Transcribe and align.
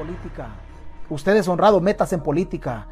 política. 0.00 0.48
Usted 1.10 1.36
es 1.36 1.46
honrado, 1.46 1.78
métase 1.80 2.14
en 2.14 2.22
política. 2.22 2.86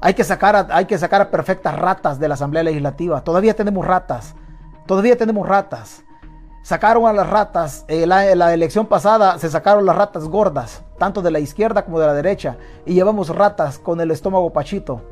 Hay 0.00 0.14
que 0.14 0.22
sacar 0.22 0.68
hay 0.70 0.84
que 0.84 0.98
sacar 0.98 1.30
perfectas 1.30 1.76
ratas 1.76 2.20
de 2.20 2.28
la 2.28 2.34
Asamblea 2.34 2.62
Legislativa. 2.62 3.22
Todavía 3.22 3.54
tenemos 3.54 3.84
ratas. 3.84 4.36
Todavía 4.86 5.16
tenemos 5.16 5.48
ratas. 5.48 6.04
Sacaron 6.62 7.06
a 7.06 7.12
las 7.12 7.28
ratas, 7.28 7.84
en 7.88 8.08
la, 8.08 8.34
la, 8.34 8.54
elección 8.54 8.86
pasada 8.86 9.38
se 9.38 9.50
sacaron 9.50 9.84
las 9.84 9.96
ratas 9.96 10.24
gordas, 10.24 10.82
tanto 10.98 11.20
de 11.20 11.30
la 11.30 11.38
izquierda 11.38 11.84
como 11.84 12.00
de 12.00 12.06
la 12.06 12.14
derecha, 12.14 12.56
y 12.86 12.94
llevamos 12.94 13.28
ratas 13.28 13.78
con 13.78 14.00
el 14.00 14.10
estómago 14.10 14.50
pachito. 14.50 15.02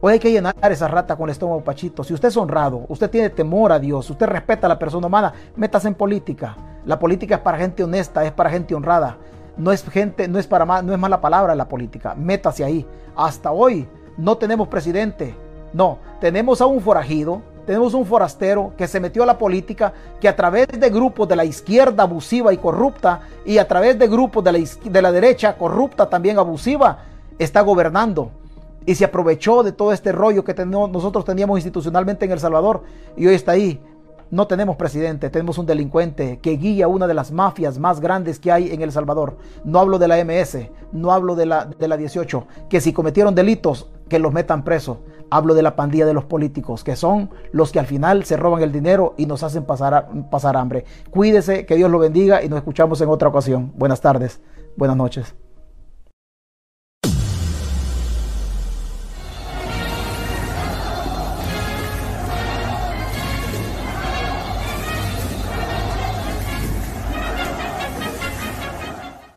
Hoy 0.00 0.14
hay 0.14 0.18
que 0.18 0.32
llenar 0.32 0.54
esa 0.62 0.88
rata 0.88 1.14
con 1.14 1.28
el 1.28 1.32
estómago 1.32 1.62
pachito. 1.62 2.02
Si 2.02 2.14
usted 2.14 2.28
es 2.28 2.36
honrado, 2.36 2.84
usted 2.88 3.10
tiene 3.10 3.30
temor 3.30 3.70
a 3.70 3.78
Dios, 3.78 4.10
usted 4.10 4.26
respeta 4.26 4.66
a 4.66 4.70
la 4.70 4.78
persona 4.78 5.06
humana, 5.06 5.32
métase 5.54 5.86
en 5.86 5.94
política. 5.94 6.56
La 6.84 6.98
política 6.98 7.36
es 7.36 7.40
para 7.42 7.58
gente 7.58 7.84
honesta, 7.84 8.24
es 8.24 8.32
para 8.32 8.50
gente 8.50 8.74
honrada. 8.74 9.18
No 9.58 9.72
es 9.72 9.82
gente, 9.84 10.28
no 10.28 10.38
es 10.38 10.46
para 10.46 10.82
no 10.82 10.92
es 10.92 10.98
mala 10.98 11.20
palabra 11.20 11.54
la 11.54 11.68
política. 11.68 12.14
Métase 12.14 12.64
ahí. 12.64 12.86
Hasta 13.16 13.50
hoy 13.50 13.86
no 14.16 14.38
tenemos 14.38 14.68
presidente. 14.68 15.34
No, 15.72 15.98
tenemos 16.20 16.60
a 16.60 16.66
un 16.66 16.80
forajido 16.80 17.42
tenemos 17.68 17.92
un 17.92 18.06
forastero 18.06 18.72
que 18.78 18.88
se 18.88 18.98
metió 18.98 19.22
a 19.22 19.26
la 19.26 19.36
política, 19.36 19.92
que 20.18 20.26
a 20.26 20.34
través 20.34 20.68
de 20.68 20.88
grupos 20.88 21.28
de 21.28 21.36
la 21.36 21.44
izquierda 21.44 22.04
abusiva 22.04 22.50
y 22.50 22.56
corrupta 22.56 23.20
y 23.44 23.58
a 23.58 23.68
través 23.68 23.98
de 23.98 24.08
grupos 24.08 24.42
de 24.42 24.52
la, 24.52 24.58
de 24.84 25.02
la 25.02 25.12
derecha 25.12 25.54
corrupta 25.54 26.08
también 26.08 26.38
abusiva, 26.38 27.00
está 27.38 27.60
gobernando. 27.60 28.30
Y 28.86 28.94
se 28.94 29.04
aprovechó 29.04 29.62
de 29.62 29.72
todo 29.72 29.92
este 29.92 30.12
rollo 30.12 30.44
que 30.44 30.54
nosotros 30.64 31.26
teníamos 31.26 31.58
institucionalmente 31.58 32.24
en 32.24 32.32
El 32.32 32.40
Salvador 32.40 32.84
y 33.18 33.26
hoy 33.26 33.34
está 33.34 33.52
ahí. 33.52 33.78
No 34.30 34.46
tenemos 34.46 34.76
presidente, 34.76 35.30
tenemos 35.30 35.56
un 35.56 35.64
delincuente 35.64 36.38
que 36.40 36.56
guía 36.58 36.86
una 36.86 37.06
de 37.06 37.14
las 37.14 37.32
mafias 37.32 37.78
más 37.78 38.00
grandes 38.00 38.38
que 38.38 38.52
hay 38.52 38.72
en 38.72 38.82
El 38.82 38.92
Salvador. 38.92 39.38
No 39.64 39.78
hablo 39.78 39.98
de 39.98 40.06
la 40.06 40.22
MS, 40.22 40.68
no 40.92 41.12
hablo 41.12 41.34
de 41.34 41.46
la, 41.46 41.64
de 41.64 41.88
la 41.88 41.96
18, 41.96 42.46
que 42.68 42.82
si 42.82 42.92
cometieron 42.92 43.34
delitos, 43.34 43.90
que 44.08 44.18
los 44.18 44.32
metan 44.32 44.64
presos. 44.64 44.98
Hablo 45.30 45.54
de 45.54 45.62
la 45.62 45.76
pandilla 45.76 46.06
de 46.06 46.14
los 46.14 46.24
políticos, 46.24 46.84
que 46.84 46.96
son 46.96 47.30
los 47.52 47.72
que 47.72 47.78
al 47.78 47.86
final 47.86 48.24
se 48.24 48.36
roban 48.36 48.62
el 48.62 48.72
dinero 48.72 49.14
y 49.16 49.26
nos 49.26 49.42
hacen 49.42 49.64
pasar, 49.64 50.08
pasar 50.30 50.56
hambre. 50.56 50.84
Cuídese, 51.10 51.64
que 51.64 51.76
Dios 51.76 51.90
lo 51.90 51.98
bendiga 51.98 52.42
y 52.42 52.48
nos 52.48 52.58
escuchamos 52.58 53.00
en 53.00 53.08
otra 53.08 53.28
ocasión. 53.28 53.72
Buenas 53.76 54.00
tardes, 54.00 54.40
buenas 54.76 54.96
noches. 54.96 55.34